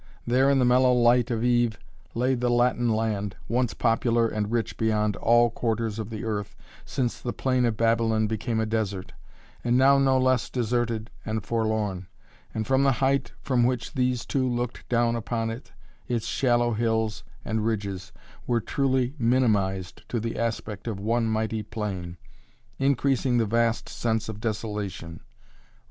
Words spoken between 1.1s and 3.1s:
of eve, lay the Latin